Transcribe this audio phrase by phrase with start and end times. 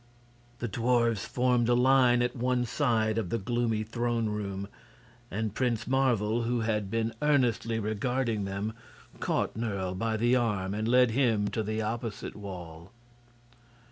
[0.57, 4.67] The dwarfs formed a line at one side of the gloomy throne room,
[5.29, 8.73] and Prince Marvel, who had been earnestly regarding them,
[9.19, 12.89] caught Nerle by the arm and led him to the opposite wall.